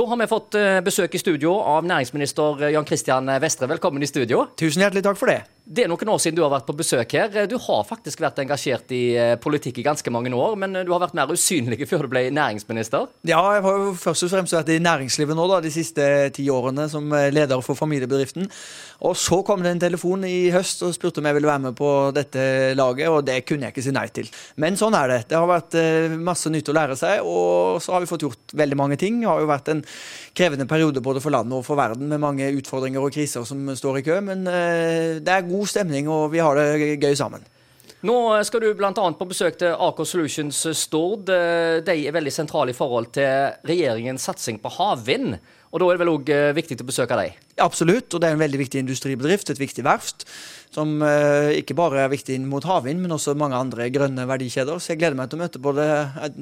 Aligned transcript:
Da 0.00 0.06
har 0.08 0.16
vi 0.16 0.26
fått 0.30 0.56
eh, 0.56 0.78
besøk 0.80 1.12
i 1.12 1.18
studio 1.20 1.58
av 1.60 1.84
næringsminister 1.84 2.70
Jan 2.72 2.86
Christian 2.88 3.26
Vestre. 3.42 3.68
Velkommen 3.68 4.00
i 4.00 4.08
studio. 4.08 4.46
Tusen 4.56 4.80
hjertelig 4.80 5.02
takk 5.04 5.18
for 5.20 5.28
det. 5.28 5.42
Det 5.70 5.84
er 5.84 5.90
noen 5.92 6.08
år 6.10 6.18
siden 6.18 6.34
du 6.34 6.40
har 6.42 6.50
vært 6.50 6.66
på 6.66 6.74
besøk 6.74 7.12
her. 7.14 7.44
Du 7.46 7.54
har 7.62 7.84
faktisk 7.86 8.18
vært 8.24 8.40
engasjert 8.42 8.90
i 8.90 9.14
eh, 9.14 9.36
politikk 9.38 9.76
i 9.78 9.84
ganske 9.86 10.10
mange 10.10 10.32
år, 10.34 10.56
men 10.58 10.74
eh, 10.74 10.82
du 10.82 10.90
har 10.90 10.98
vært 11.04 11.14
mer 11.14 11.30
usynlig 11.30 11.78
før 11.90 12.08
du 12.08 12.10
ble 12.10 12.24
næringsminister? 12.34 13.06
Ja, 13.22 13.38
jeg 13.54 13.62
har 13.62 13.76
jo 13.78 13.92
først 13.94 14.26
og 14.26 14.32
fremst 14.32 14.56
vært 14.56 14.72
i 14.74 14.80
næringslivet 14.82 15.38
nå 15.38 15.44
da, 15.46 15.60
de 15.62 15.70
siste 15.70 16.02
ti 16.34 16.48
årene 16.50 16.88
som 16.90 17.06
leder 17.30 17.62
for 17.62 17.78
familiebedriften. 17.78 18.50
Og 19.06 19.14
så 19.14 19.38
kom 19.46 19.62
det 19.62 19.70
en 19.76 19.84
telefon 19.84 20.26
i 20.26 20.50
høst 20.50 20.82
og 20.82 20.96
spurte 20.96 21.22
om 21.22 21.28
jeg 21.30 21.38
ville 21.38 21.52
være 21.52 21.64
med 21.68 21.78
på 21.78 21.92
dette 22.18 22.42
laget, 22.74 23.06
og 23.06 23.22
det 23.30 23.38
kunne 23.46 23.68
jeg 23.68 23.76
ikke 23.76 23.86
si 23.86 23.94
nei 23.94 24.08
til. 24.10 24.26
Men 24.60 24.74
sånn 24.76 24.98
er 24.98 25.14
det. 25.14 25.20
Det 25.30 25.38
har 25.38 25.46
vært 25.48 25.78
masse 26.18 26.50
nytt 26.50 26.68
å 26.68 26.76
lære 26.76 26.98
seg, 26.98 27.22
og 27.22 27.78
så 27.80 27.94
har 27.94 28.02
vi 28.02 28.10
fått 28.10 28.26
gjort 28.26 28.56
veldig 28.58 28.80
mange 28.82 28.98
ting. 29.00 29.22
Det 29.22 29.30
har 29.30 29.40
jo 29.40 29.48
vært 29.48 29.70
en 29.72 29.86
krevende 30.36 30.66
periode 30.68 31.00
både 31.04 31.22
for 31.22 31.32
landet 31.32 31.56
og 31.56 31.64
for 31.64 31.78
verden 31.78 32.10
med 32.10 32.20
mange 32.20 32.50
utfordringer 32.58 33.06
og 33.06 33.14
kriser 33.14 33.46
som 33.48 33.70
står 33.78 34.02
i 34.02 34.04
kø, 34.10 34.18
men 34.26 34.44
det 34.44 35.32
er 35.32 35.48
god 35.48 35.59
god 35.60 35.70
stemning, 35.70 36.10
og 36.10 36.30
vi 36.34 36.42
har 36.42 36.58
det 36.58 36.96
gøy 37.00 37.14
sammen. 37.18 37.46
Nå 38.00 38.16
skal 38.48 38.62
du 38.64 38.70
bl.a. 38.72 38.92
på 38.94 39.28
besøk 39.28 39.58
til 39.60 39.74
Aker 39.76 40.06
Solutions 40.08 40.62
Stord. 40.80 41.28
De 41.28 41.96
er 42.00 42.14
veldig 42.16 42.32
sentrale 42.32 42.72
i 42.72 42.76
forhold 42.76 43.10
til 43.12 43.52
regjeringens 43.68 44.24
satsing 44.24 44.56
på 44.62 44.72
havvind. 44.72 45.36
Og 45.70 45.78
Da 45.78 45.86
er 45.86 45.98
det 45.98 46.02
vel 46.02 46.12
òg 46.12 46.30
eh, 46.34 46.52
viktig 46.56 46.80
å 46.82 46.88
besøke 46.88 47.18
dem? 47.20 47.36
Absolutt, 47.62 48.14
og 48.14 48.22
det 48.22 48.30
er 48.30 48.34
en 48.34 48.42
veldig 48.42 48.58
viktig 48.64 48.80
industribedrift, 48.82 49.52
et 49.52 49.60
viktig 49.60 49.84
verft 49.86 50.26
som 50.70 51.00
eh, 51.02 51.56
ikke 51.58 51.74
bare 51.78 52.04
er 52.04 52.12
viktig 52.12 52.36
inn 52.38 52.46
mot 52.48 52.64
havvind, 52.66 53.02
men 53.02 53.14
også 53.14 53.34
mange 53.38 53.58
andre 53.58 53.88
grønne 53.90 54.22
verdikjeder. 54.30 54.78
Så 54.78 54.92
jeg 54.92 55.00
gleder 55.00 55.18
meg 55.18 55.30
til 55.30 55.40
å 55.40 55.42
møte 55.42 55.62
både 55.62 55.86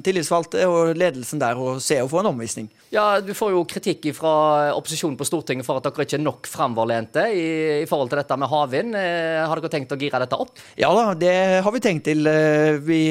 tillitsvalgte 0.05 0.67
og 0.69 0.93
ledelsen 0.99 1.41
der 1.41 1.57
og 1.57 1.81
se 1.83 1.97
og 2.03 2.11
få 2.11 2.21
en 2.21 2.29
omvisning. 2.31 2.69
Ja, 2.93 3.19
Du 3.25 3.33
får 3.37 3.53
jo 3.55 3.65
kritikk 3.69 4.05
fra 4.17 4.71
opposisjonen 4.77 5.17
på 5.17 5.25
Stortinget 5.27 5.65
for 5.65 5.79
at 5.79 5.87
dere 5.87 6.05
ikke 6.05 6.17
er 6.19 6.23
nok 6.23 6.49
framoverlente 6.49 7.25
i, 7.33 7.47
i, 7.81 7.87
forhold 7.89 8.11
til 8.13 8.21
dette 8.21 8.37
med 8.37 8.51
havvind. 8.53 8.97
Eh, 8.97 9.41
har 9.49 9.61
dere 9.61 9.73
tenkt 9.73 9.93
å 9.93 9.99
gire 9.99 10.21
dette 10.21 10.37
opp? 10.37 10.61
Ja 10.77 10.91
da, 10.93 11.15
det 11.17 11.33
har 11.65 11.73
vi 11.73 11.83
tenkt 11.83 12.05
til. 12.05 12.29
Eh, 12.29 12.77
vi 12.85 13.01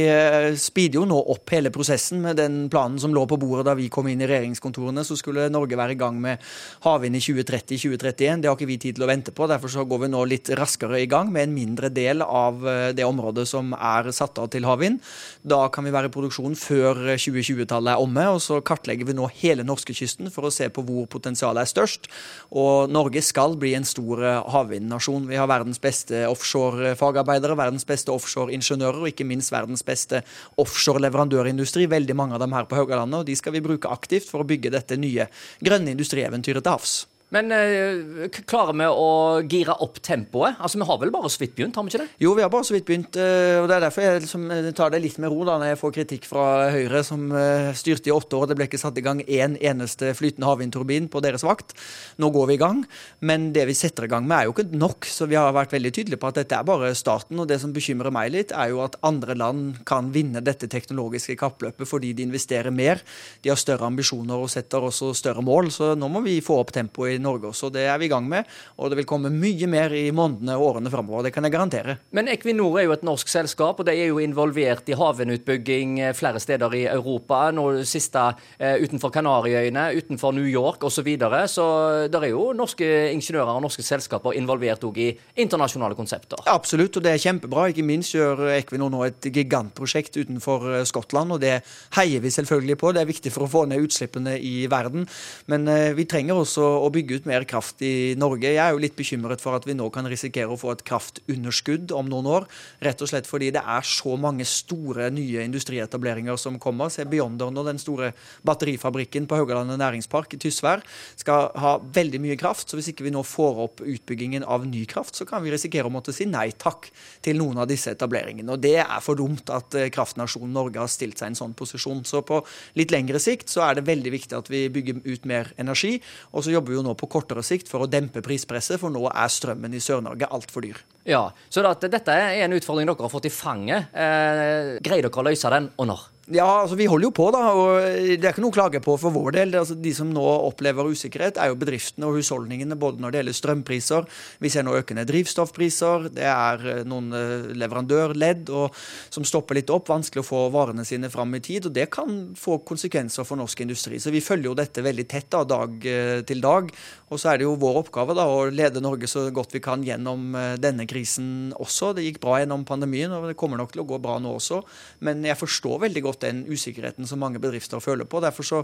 speeder 0.58 1.00
jo 1.00 1.08
nå 1.08 1.18
opp 1.34 1.50
hele 1.54 1.74
prosessen 1.74 2.22
med 2.22 2.38
den 2.38 2.60
planen 2.70 3.02
som 3.02 3.14
lå 3.14 3.26
på 3.26 3.40
bordet 3.42 3.66
da 3.66 3.74
vi 3.78 3.90
kom 3.90 4.06
inn 4.10 4.22
i 4.22 4.30
regjeringskontorene. 4.30 5.02
Så 5.06 5.18
skulle 5.18 5.50
Norge 5.50 5.78
være 5.78 5.98
i 5.98 5.98
gang 5.98 6.07
med 6.16 6.40
havvind 6.86 7.18
i 7.18 7.20
2030-2031. 7.20 8.40
Det 8.40 8.48
har 8.48 8.56
ikke 8.56 8.70
vi 8.70 8.78
tid 8.80 8.96
til 8.96 9.04
å 9.04 9.10
vente 9.10 9.34
på. 9.34 9.48
Derfor 9.50 9.72
så 9.72 9.84
går 9.88 10.06
vi 10.06 10.10
nå 10.12 10.22
litt 10.30 10.48
raskere 10.56 11.02
i 11.02 11.08
gang 11.10 11.28
med 11.34 11.48
en 11.48 11.56
mindre 11.56 11.90
del 11.92 12.24
av 12.24 12.64
eh, 12.64 12.90
det 12.96 13.04
området 13.04 13.44
som 13.50 13.74
er 13.76 14.08
satt 14.16 14.40
av 14.40 14.48
til 14.52 14.64
havvind. 14.68 15.02
Da 15.44 15.60
kan 15.74 15.84
vi 15.84 15.92
være 15.94 16.08
i 16.08 16.14
produksjon 16.14 16.56
før 16.58 17.02
2020-tallet 17.16 17.94
er 17.94 18.02
omme, 18.02 18.24
og 18.32 18.40
så 18.44 18.60
kartlegger 18.64 19.08
vi 19.08 19.16
nå 19.18 19.28
hele 19.42 19.66
norskekysten 19.66 20.32
for 20.34 20.48
å 20.48 20.52
se 20.54 20.70
på 20.72 20.84
hvor 20.86 21.08
potensialet 21.10 21.66
er 21.66 21.72
størst. 21.72 22.08
Og 22.56 22.88
Norge 22.92 23.22
skal 23.24 23.58
bli 23.60 23.74
en 23.78 23.86
stor 23.88 24.24
eh, 24.24 24.40
havvindnasjon. 24.54 25.28
Vi 25.28 25.38
har 25.40 25.50
verdens 25.50 25.82
beste 25.82 26.24
offshore-fagarbeidere, 26.30 27.58
verdens 27.58 27.86
beste 27.88 28.14
offshore-ingeniører 28.14 29.04
og 29.04 29.12
ikke 29.12 29.26
minst 29.28 29.52
verdens 29.54 29.84
beste 29.86 30.22
offshore-leverandørindustri. 30.60 31.88
Veldig 31.90 32.16
mange 32.18 32.36
av 32.36 32.42
dem 32.44 32.54
her 32.56 32.68
på 32.68 32.78
Haugalandet, 32.78 33.22
og 33.22 33.28
de 33.28 33.36
skal 33.38 33.54
vi 33.56 33.64
bruke 33.64 33.90
aktivt 33.92 34.28
for 34.30 34.42
å 34.42 34.48
bygge 34.48 34.72
dette 34.74 34.98
nye 35.00 35.28
grønne 35.64 35.92
industrieventyret 35.98 36.64
til 36.64 36.70
havs. 36.70 36.98
Men 37.34 37.52
øh, 37.52 38.28
klarer 38.48 38.72
vi 38.72 38.86
å 38.88 39.08
gire 39.44 39.74
opp 39.84 39.98
tempoet? 40.04 40.56
Altså, 40.64 40.78
Vi 40.80 40.86
har 40.88 41.00
vel 41.02 41.12
bare 41.12 41.28
så 41.28 41.42
vidt 41.42 41.54
begynt, 41.58 41.76
har 41.76 41.84
vi 41.84 41.92
ikke 41.92 42.00
det? 42.06 42.14
Jo, 42.24 42.32
vi 42.36 42.44
har 42.44 42.52
bare 42.52 42.64
så 42.64 42.72
vidt 42.72 42.86
begynt. 42.88 43.18
Eh, 43.20 43.58
og 43.60 43.68
Det 43.68 43.76
er 43.76 43.84
derfor 43.84 44.04
jeg 44.04 44.22
liksom, 44.24 44.46
eh, 44.50 44.70
tar 44.72 44.94
det 44.94 45.02
litt 45.04 45.18
med 45.20 45.28
ro 45.28 45.44
da, 45.44 45.58
når 45.60 45.74
jeg 45.74 45.80
får 45.82 45.92
kritikk 45.98 46.28
fra 46.28 46.46
Høyre, 46.72 47.02
som 47.04 47.28
styrte 47.76 48.08
i 48.08 48.14
åtte 48.14 48.38
år. 48.38 48.48
Det 48.48 48.56
ble 48.56 48.68
ikke 48.68 48.80
satt 48.80 48.96
i 48.96 49.04
gang 49.04 49.20
én 49.26 49.58
eneste 49.60 50.14
flytende 50.16 50.48
havvindturbin 50.48 51.10
på 51.12 51.20
deres 51.20 51.44
vakt. 51.44 51.76
Nå 52.16 52.32
går 52.32 52.48
vi 52.48 52.56
i 52.56 52.62
gang. 52.62 52.80
Men 53.20 53.52
det 53.52 53.66
vi 53.68 53.76
setter 53.76 54.08
i 54.08 54.08
gang 54.08 54.24
med, 54.24 54.38
er 54.38 54.48
jo 54.48 54.56
ikke 54.56 54.72
nok. 54.72 55.04
Så 55.04 55.28
vi 55.28 55.36
har 55.36 55.52
vært 55.52 55.76
veldig 55.76 55.92
tydelige 55.92 56.20
på 56.22 56.32
at 56.32 56.40
dette 56.40 56.56
er 56.56 56.64
bare 56.64 56.94
starten. 56.96 57.36
Og 57.38 57.48
det 57.48 57.60
som 57.60 57.74
bekymrer 57.76 58.14
meg 58.14 58.32
litt, 58.32 58.56
er 58.56 58.72
jo 58.72 58.80
at 58.86 58.96
andre 59.04 59.36
land 59.36 59.84
kan 59.84 60.08
vinne 60.14 60.40
dette 60.40 60.70
teknologiske 60.70 61.36
kappløpet 61.36 61.88
fordi 61.88 62.14
de 62.16 62.24
investerer 62.24 62.72
mer. 62.72 63.04
De 63.44 63.52
har 63.52 63.60
større 63.60 63.84
ambisjoner 63.84 64.40
og 64.40 64.48
setter 64.48 64.80
også 64.88 65.12
større 65.12 65.44
mål. 65.44 65.68
Så 65.74 65.92
nå 65.98 66.08
må 66.08 66.24
vi 66.24 66.40
få 66.40 66.62
opp 66.62 66.72
tempoet 66.72 67.17
i 67.18 67.22
Norge 67.22 67.50
også. 67.50 67.72
Det 67.74 67.84
er 67.90 67.98
vi 68.00 68.08
i 68.08 68.12
gang 68.12 68.26
med, 68.28 68.48
og 68.78 68.90
det 68.90 69.00
vil 69.00 69.08
komme 69.08 69.32
mye 69.34 69.68
mer 69.70 69.92
i 69.96 70.08
månedene 70.14 70.56
og 70.58 70.72
årene 70.72 70.92
framover. 70.92 71.26
Det 71.26 71.34
kan 71.34 71.46
jeg 71.46 71.54
garantere. 71.54 71.98
Men 72.16 72.30
Equinor 72.32 72.78
er 72.78 72.88
jo 72.88 72.94
et 72.96 73.04
norsk 73.06 73.28
selskap, 73.30 73.80
og 73.80 73.88
de 73.88 73.94
er 73.94 74.10
jo 74.10 74.20
involvert 74.22 74.88
i 74.88 74.96
havvindutbygging 74.98 75.98
eh, 76.02 76.14
flere 76.16 76.40
steder 76.42 76.74
i 76.78 76.84
Europa. 76.90 77.48
Nå 77.54 77.66
siste 77.88 78.24
eh, 78.58 78.78
utenfor 78.82 79.12
Kanariøyene, 79.14 79.88
utenfor 79.98 80.34
New 80.36 80.46
York 80.48 80.84
osv. 80.84 80.96
Så, 80.98 81.04
videre. 81.06 81.44
så 81.46 81.64
det 82.10 82.18
er 82.18 82.32
jo 82.32 82.48
norske 82.58 82.86
ingeniører 83.14 83.52
og 83.54 83.62
norske 83.62 83.84
selskaper 83.86 84.34
involvert 84.34 84.82
òg 84.82 84.96
i 84.98 85.06
internasjonale 85.38 85.94
konsepter. 85.94 86.42
Absolutt, 86.50 86.98
og 86.98 87.04
det 87.04 87.12
er 87.12 87.22
kjempebra. 87.22 87.68
Ikke 87.70 87.84
minst 87.86 88.16
gjør 88.16 88.48
Equinor 88.56 88.90
nå 88.90 89.04
et 89.06 89.28
gigantprosjekt 89.30 90.18
utenfor 90.18 90.66
eh, 90.72 90.82
Skottland, 90.90 91.36
og 91.36 91.42
det 91.44 91.60
heier 91.94 92.24
vi 92.24 92.32
selvfølgelig 92.34 92.80
på. 92.82 92.90
Det 92.96 93.04
er 93.04 93.12
viktig 93.12 93.32
for 93.32 93.46
å 93.46 93.52
få 93.52 93.62
ned 93.70 93.86
utslippene 93.86 94.34
i 94.42 94.66
verden. 94.70 95.06
Men 95.46 95.70
vi 95.94 96.04
trenger 96.10 96.42
også 96.42 96.66
å 96.82 96.90
bygge 96.92 97.07
ut 97.16 97.28
mer 97.28 97.46
kraft 97.48 97.82
i 97.86 98.14
Norge. 98.18 98.50
Jeg 98.50 98.60
er 98.62 98.74
jo 98.74 98.82
litt 98.82 98.96
bekymret 98.98 99.42
for 99.42 99.56
at 99.56 99.66
vi 99.68 99.76
nå 99.78 99.88
kan 99.94 100.06
risikere 100.10 100.52
å 100.52 100.58
få 100.60 100.72
et 100.74 100.84
kraftunderskudd 100.88 101.92
om 101.96 102.10
noen 102.10 102.28
år. 102.38 102.48
Rett 102.84 103.02
og 103.04 103.10
slett 103.10 103.28
fordi 103.28 103.50
det 103.54 103.62
er 103.62 103.86
så 103.86 104.16
mange 104.20 104.46
store 104.48 105.08
nye 105.14 105.44
industrietableringer 105.46 106.38
som 106.40 106.58
kommer. 106.62 106.92
Se 106.92 107.06
Beyonder 107.08 107.52
nå, 107.54 107.64
den 107.66 107.80
store 107.80 108.12
batterifabrikken 108.46 109.28
på 109.28 109.38
Haugalandet 109.40 109.80
næringspark 109.80 110.36
i 110.36 110.40
Tysvær 110.42 110.84
skal 111.18 111.50
ha 111.58 111.76
veldig 111.82 112.22
mye 112.24 112.38
kraft. 112.40 112.68
Så 112.68 112.78
hvis 112.78 112.90
ikke 112.92 113.06
vi 113.06 113.14
nå 113.14 113.22
får 113.26 113.62
opp 113.64 113.82
utbyggingen 113.84 114.46
av 114.46 114.66
ny 114.68 114.84
kraft, 114.90 115.16
så 115.18 115.26
kan 115.28 115.44
vi 115.44 115.52
risikere 115.54 115.88
å 115.88 115.94
måtte 115.94 116.14
si 116.16 116.28
nei 116.28 116.50
takk 116.58 116.90
til 117.24 117.40
noen 117.40 117.62
av 117.62 117.68
disse 117.70 117.92
etableringene. 117.94 118.52
Og 118.54 118.62
det 118.62 118.76
er 118.82 119.04
for 119.04 119.18
dumt 119.18 119.50
at 119.54 119.76
eh, 119.78 119.90
kraftnasjonen 119.94 120.54
Norge 120.54 120.82
har 120.82 120.90
stilt 120.92 121.20
seg 121.20 121.30
i 121.30 121.34
en 121.34 121.40
sånn 121.42 121.56
posisjon. 121.58 122.04
Så 122.08 122.22
på 122.26 122.40
litt 122.78 122.92
lengre 122.94 123.20
sikt 123.22 123.52
så 123.52 123.64
er 123.66 123.78
det 123.78 123.86
veldig 123.88 124.14
viktig 124.14 124.38
at 124.38 124.50
vi 124.52 124.66
bygger 124.72 125.02
ut 125.06 125.28
mer 125.28 125.52
energi. 125.60 125.96
Og 126.32 126.44
så 126.44 126.54
jobber 126.54 126.74
vi 126.74 126.80
jo 126.80 126.86
nå 126.86 126.96
på 126.98 127.08
kortere 127.10 127.44
sikt 127.46 127.70
for 127.70 127.84
å 127.84 127.90
dempe 127.90 128.22
prispresset, 128.24 128.80
for 128.82 128.92
nå 128.92 129.04
er 129.08 129.32
strømmen 129.32 129.74
i 129.74 129.82
Sør-Norge 129.82 130.28
altfor 130.34 130.66
dyr. 130.66 130.82
Ja, 131.08 131.28
Så 131.48 131.62
dette 131.62 132.12
er 132.12 132.44
en 132.44 132.56
utfordring 132.58 132.88
dere 132.90 133.06
har 133.06 133.12
fått 133.12 133.30
i 133.30 133.32
fanget. 133.32 133.94
Eh, 133.94 134.76
greier 134.84 135.06
dere 135.06 135.22
å 135.22 135.28
løse 135.30 135.50
den, 135.54 135.70
og 135.78 135.90
når? 135.92 136.06
Ja, 136.28 136.44
altså 136.60 136.76
Vi 136.76 136.84
holder 136.84 137.06
jo 137.06 137.12
på, 137.16 137.26
da. 137.32 137.40
og 137.56 137.78
Det 137.80 138.20
er 138.20 138.34
ikke 138.34 138.42
noe 138.44 138.52
å 138.52 138.56
klage 138.56 138.80
på 138.84 138.98
for 139.00 139.14
vår 139.14 139.32
del. 139.38 139.54
Altså, 139.56 139.72
de 139.80 139.92
som 139.96 140.10
nå 140.12 140.20
opplever 140.20 140.90
usikkerhet, 140.92 141.38
er 141.40 141.48
jo 141.48 141.56
bedriftene 141.56 142.04
og 142.04 142.18
husholdningene, 142.18 142.76
både 142.76 143.00
når 143.00 143.14
det 143.14 143.22
gjelder 143.22 143.36
strømpriser. 143.38 144.08
Vi 144.44 144.50
ser 144.52 144.66
nå 144.66 144.74
økende 144.76 145.06
drivstoffpriser. 145.08 146.10
Det 146.12 146.26
er 146.28 146.66
eh, 146.68 146.82
noen 146.88 147.16
eh, 147.16 147.46
leverandørledd 147.56 148.52
og, 148.52 148.76
som 149.08 149.24
stopper 149.24 149.56
litt 149.56 149.72
opp. 149.72 149.88
Vanskelig 149.88 150.20
å 150.20 150.28
få 150.28 150.42
varene 150.52 150.84
sine 150.84 151.08
fram 151.08 151.32
i 151.38 151.40
tid. 151.40 151.70
og 151.70 151.76
Det 151.78 151.86
kan 151.94 152.18
få 152.36 152.58
konsekvenser 152.68 153.24
for 153.24 153.40
norsk 153.40 153.64
industri. 153.64 153.96
Så 153.96 154.12
vi 154.12 154.20
følger 154.24 154.50
jo 154.50 154.58
dette 154.58 154.84
veldig 154.84 155.08
tett 155.08 155.30
da, 155.32 155.46
dag 155.48 155.88
eh, 155.88 156.20
til 156.28 156.44
dag. 156.44 156.68
Og 157.08 157.16
så 157.16 157.32
er 157.32 157.40
det 157.40 157.48
jo 157.48 157.56
vår 157.56 157.80
oppgave 157.86 158.18
da, 158.18 158.28
å 158.28 158.44
lede 158.52 158.84
Norge 158.84 159.08
så 159.08 159.24
godt 159.32 159.56
vi 159.56 159.64
kan 159.64 159.80
gjennom 159.80 160.36
denne 160.60 160.84
krisen 160.84 161.54
også. 161.56 161.94
Det 161.96 162.04
gikk 162.04 162.20
bra 162.20 162.36
gjennom 162.42 162.68
pandemien, 162.68 163.14
og 163.16 163.30
det 163.30 163.38
kommer 163.40 163.56
nok 163.56 163.72
til 163.72 163.80
å 163.80 163.88
gå 163.88 163.96
bra 164.04 164.18
nå 164.20 164.34
også. 164.36 164.60
Men 165.08 165.24
jeg 165.24 165.40
forstår 165.40 165.86
veldig 165.86 166.04
godt 166.04 166.17
den 166.24 166.44
usikkerheten 166.48 167.06
som 167.08 167.20
mange 167.22 167.40
bedrifter 167.42 167.82
føler 167.82 168.08
på. 168.08 168.20
Derfor 168.24 168.46
så 168.46 168.62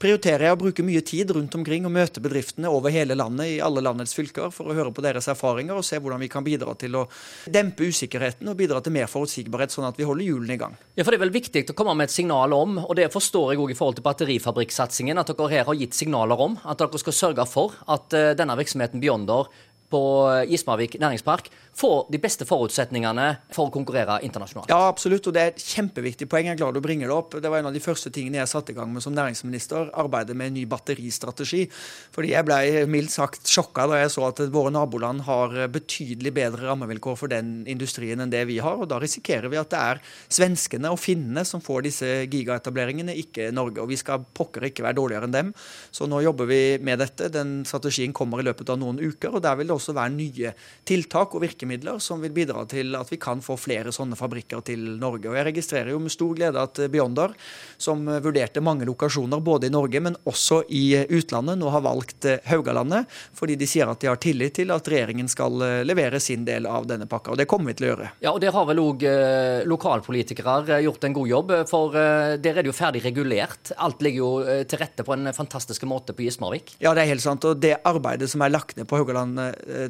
prioriterer 0.00 0.48
jeg 0.48 0.56
å 0.56 0.60
bruke 0.60 0.84
mye 0.86 1.02
tid 1.06 1.32
rundt 1.36 1.54
omkring 1.58 1.86
og 1.86 1.94
møte 1.94 2.22
bedriftene 2.24 2.70
over 2.72 2.94
hele 2.94 3.16
landet, 3.18 3.56
i 3.56 3.60
alle 3.64 3.84
landets 3.84 4.14
fylker, 4.16 4.50
for 4.54 4.70
å 4.70 4.76
høre 4.76 4.94
på 4.94 5.04
deres 5.04 5.28
erfaringer 5.32 5.78
og 5.78 5.86
se 5.86 6.00
hvordan 6.00 6.22
vi 6.22 6.30
kan 6.32 6.46
bidra 6.46 6.74
til 6.78 6.98
å 7.00 7.06
dempe 7.52 7.86
usikkerheten 7.86 8.48
og 8.50 8.58
bidra 8.58 8.82
til 8.82 8.94
mer 8.96 9.10
forutsigbarhet, 9.10 9.74
sånn 9.74 9.88
at 9.88 10.00
vi 10.00 10.08
holder 10.08 10.28
hjulene 10.28 10.56
i 10.56 10.60
gang. 10.60 10.76
Ja, 10.96 11.04
for 11.04 11.12
Det 11.12 11.20
er 11.20 11.26
vel 11.26 11.36
viktig 11.36 11.64
å 11.70 11.76
komme 11.76 11.96
med 11.96 12.10
et 12.10 12.16
signal 12.16 12.52
om, 12.56 12.78
og 12.82 12.94
det 12.98 13.08
forstår 13.12 13.54
jeg 13.54 13.62
òg 13.62 13.72
i 13.72 13.78
forhold 13.78 14.00
til 14.00 14.06
batterifabrikksatsingen, 14.06 15.18
at 15.18 15.32
dere 15.32 15.52
her 15.52 15.68
har 15.68 15.78
gitt 15.78 15.96
signaler 15.96 16.40
om 16.40 16.58
at 16.64 16.82
dere 16.82 17.00
skal 17.00 17.16
sørge 17.16 17.46
for 17.48 17.76
at 17.86 18.12
uh, 18.16 18.34
denne 18.38 18.56
virksomheten 18.58 19.02
Beyonder 19.02 19.48
på 19.96 20.02
Gismarvik 20.50 20.98
næringspark 21.00 21.48
får 21.76 22.06
de 22.12 22.20
beste 22.20 22.46
forutsetningene 22.48 23.26
for 23.52 23.68
å 23.68 23.72
konkurrere 23.74 24.18
internasjonalt. 24.24 24.70
Ja, 24.72 24.88
absolutt, 24.88 25.26
og 25.28 25.34
det 25.36 25.42
er 25.42 25.50
et 25.52 25.60
kjempeviktig 25.60 26.28
poeng. 26.32 26.48
Jeg 26.48 26.56
er 26.56 26.60
glad 26.60 26.76
du 26.76 26.80
bringer 26.84 27.10
det 27.10 27.16
opp. 27.16 27.36
Det 27.42 27.50
var 27.52 27.60
en 27.60 27.68
av 27.68 27.76
de 27.76 27.82
første 27.84 28.12
tingene 28.12 28.40
jeg 28.40 28.48
satte 28.48 28.72
i 28.72 28.76
gang 28.76 28.88
med 28.92 29.04
som 29.04 29.12
næringsminister, 29.16 29.90
arbeidet 30.00 30.36
med 30.36 30.50
en 30.50 30.56
ny 30.56 30.64
batteristrategi. 30.70 31.66
Fordi 32.14 32.32
jeg 32.32 32.48
ble 32.48 32.86
mildt 32.88 33.12
sagt 33.12 33.52
sjokka 33.52 33.84
da 33.90 34.00
jeg 34.00 34.14
så 34.14 34.24
at 34.30 34.40
våre 34.54 34.72
naboland 34.72 35.26
har 35.28 35.52
betydelig 35.72 36.32
bedre 36.38 36.70
rammevilkår 36.70 37.18
for 37.20 37.32
den 37.32 37.58
industrien 37.68 38.24
enn 38.24 38.32
det 38.32 38.46
vi 38.48 38.56
har. 38.64 38.80
Og 38.80 38.88
da 38.88 39.00
risikerer 39.02 39.52
vi 39.52 39.60
at 39.60 39.72
det 39.74 39.82
er 39.82 40.02
svenskene 40.32 40.94
og 40.94 41.00
finnene 41.02 41.44
som 41.44 41.60
får 41.64 41.84
disse 41.90 42.10
gigaetableringene, 42.32 43.18
ikke 43.20 43.50
Norge. 43.52 43.84
Og 43.84 43.92
vi 43.92 44.00
skal 44.00 44.24
pokker 44.36 44.70
ikke 44.70 44.86
være 44.86 45.00
dårligere 45.02 45.28
enn 45.28 45.36
dem. 45.36 45.52
Så 45.92 46.08
nå 46.08 46.22
jobber 46.24 46.48
vi 46.48 46.62
med 46.80 47.04
dette. 47.04 47.28
Den 47.36 47.58
strategien 47.68 48.16
kommer 48.16 48.40
i 48.40 48.48
løpet 48.48 48.72
av 48.72 48.80
noen 48.80 49.02
uker, 49.02 49.36
og 49.36 49.44
der 49.44 49.60
vil 49.60 49.68
det 49.68 49.76
også 49.76 49.85
også 49.86 49.96
være 49.96 50.14
nye 50.16 50.52
tiltak 50.86 51.34
og 51.36 51.44
virkemidler 51.44 52.00
som 52.02 52.22
vil 52.24 52.34
bidra 52.34 52.64
til 52.70 52.96
at 52.98 53.10
vi 53.12 53.20
kan 53.22 53.42
få 53.44 53.56
flere 53.60 53.94
sånne 53.94 54.18
fabrikker 54.18 54.64
til 54.66 54.82
Norge. 54.98 55.30
Og 55.30 55.38
Jeg 55.38 55.48
registrerer 55.52 55.92
jo 55.94 56.02
med 56.02 56.14
stor 56.14 56.34
glede 56.34 56.60
at 56.62 56.80
Beyonder, 56.90 57.34
som 57.78 58.04
vurderte 58.06 58.64
mange 58.64 58.86
lokasjoner 58.88 59.40
både 59.40 59.70
i 59.70 59.74
Norge, 59.74 60.02
men 60.02 60.18
også 60.26 60.64
i 60.68 60.98
utlandet, 61.06 61.58
nå 61.60 61.70
har 61.70 61.84
valgt 61.84 62.26
Haugalandet, 62.50 63.06
fordi 63.36 63.56
de 63.56 63.68
sier 63.70 63.88
at 63.88 64.00
de 64.02 64.10
har 64.10 64.20
tillit 64.22 64.56
til 64.56 64.72
at 64.74 64.88
regjeringen 64.88 65.28
skal 65.30 65.60
levere 65.86 66.20
sin 66.22 66.44
del 66.46 66.66
av 66.66 66.86
denne 66.88 67.06
pakka. 67.10 67.34
Og 67.34 67.40
det 67.40 67.48
kommer 67.50 67.70
vi 67.70 67.78
til 67.78 67.88
å 67.88 67.92
gjøre. 67.92 68.10
Ja, 68.24 68.32
og 68.32 68.40
Der 68.42 68.54
har 68.54 68.66
vel 68.68 68.80
òg 68.82 69.04
eh, 69.06 69.64
lokalpolitikere 69.68 70.80
gjort 70.84 71.06
en 71.06 71.16
god 71.16 71.30
jobb, 71.30 71.52
for 71.70 71.96
eh, 71.98 72.36
der 72.42 72.58
er 72.58 72.64
det 72.64 72.70
jo 72.70 72.76
ferdig 72.76 73.02
regulert. 73.04 73.72
Alt 73.76 74.02
ligger 74.04 74.22
jo 74.22 74.30
eh, 74.42 74.62
til 74.68 74.80
rette 74.82 75.06
på 75.06 75.14
en 75.16 75.30
fantastisk 75.36 75.86
måte 75.88 76.16
på 76.16 76.26
Gismarvik. 76.26 76.76
Ja, 76.82 76.94
det 76.96 77.04
er 77.04 77.12
helt 77.12 77.24
sant. 77.24 77.44
Og 77.48 77.60
det 77.62 77.76
arbeidet 77.86 78.30
som 78.32 78.44
er 78.44 78.54
lagt 78.54 78.76
ned 78.78 78.88
på 78.88 79.00
Haugaland 79.00 79.40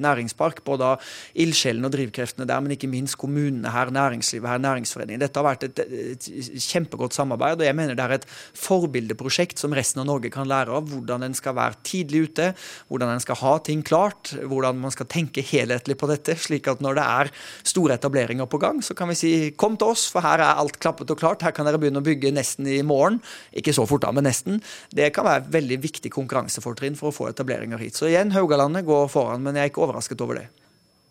næringspark, 0.02 0.62
både 0.66 0.92
av 0.94 1.14
ildsjelene 1.38 1.88
og 1.88 1.94
drivkreftene 1.94 2.46
der, 2.48 2.62
men 2.64 2.76
ikke 2.76 2.90
minst 2.90 3.18
kommunene 3.20 3.72
her, 3.72 3.92
næringslivet 3.94 4.50
her, 4.50 4.62
næringsforeningen. 4.62 5.22
Dette 5.22 5.40
har 5.40 5.46
vært 5.46 5.66
et, 5.68 5.82
et, 5.84 6.28
kjempegodt 6.66 7.16
samarbeid, 7.16 7.60
og 7.60 7.68
jeg 7.68 7.76
mener 7.76 7.96
det 7.96 8.04
er 8.04 8.16
et 8.18 8.28
forbildeprosjekt 8.58 9.60
som 9.60 9.74
resten 9.76 10.02
av 10.02 10.08
Norge 10.10 10.30
kan 10.34 10.48
lære 10.48 10.74
av. 10.76 10.88
Hvordan 10.90 11.26
en 11.26 11.36
skal 11.36 11.56
være 11.58 11.80
tidlig 11.86 12.26
ute, 12.30 12.50
hvordan 12.90 13.14
en 13.14 13.22
skal 13.22 13.40
ha 13.42 13.54
ting 13.66 13.84
klart, 13.86 14.34
hvordan 14.42 14.80
man 14.82 14.94
skal 14.94 15.08
tenke 15.10 15.44
helhetlig 15.44 15.98
på 16.00 16.10
dette, 16.10 16.36
slik 16.40 16.68
at 16.70 16.82
når 16.84 16.98
det 16.98 17.06
er 17.06 17.32
store 17.66 17.96
etableringer 17.98 18.48
på 18.50 18.60
gang, 18.62 18.82
så 18.84 18.96
kan 18.96 19.10
vi 19.12 19.18
si 19.18 19.32
kom 19.58 19.78
til 19.78 19.94
oss, 19.94 20.06
for 20.12 20.24
her 20.24 20.42
er 20.42 20.60
alt 20.60 20.78
klappet 20.82 21.10
og 21.12 21.20
klart. 21.20 21.44
Her 21.46 21.54
kan 21.56 21.68
dere 21.68 21.80
begynne 21.80 22.02
å 22.02 22.06
bygge 22.06 22.32
nesten 22.34 22.68
i 22.70 22.80
morgen. 22.86 23.20
Ikke 23.56 23.74
så 23.76 23.86
fort 23.88 24.04
da, 24.04 24.12
men 24.14 24.26
nesten. 24.28 24.60
Det 24.94 25.10
kan 25.14 25.26
være 25.26 25.46
veldig 25.56 25.78
viktig 25.82 26.12
konkurransefortrinn 26.14 26.98
for 26.98 27.10
å 27.10 27.16
få 27.16 27.30
etableringer 27.30 27.80
hit. 27.82 27.98
Så 27.98 28.10
igjen, 28.10 28.34
Haugalandet 28.36 28.86
går 28.86 29.08
foran, 29.12 29.44
men 29.46 29.58
jeg 29.66 29.72
er 29.72 29.74
ikke 29.74 29.82
overrasket 29.82 30.22
over 30.22 30.38
det. 30.38 30.46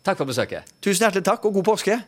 Takk 0.06 0.20
for 0.22 0.28
besøket. 0.28 0.68
Tusen 0.80 1.04
hjertelig 1.04 1.24
takk, 1.26 1.44
og 1.44 1.58
god 1.58 1.66
påske. 1.74 1.98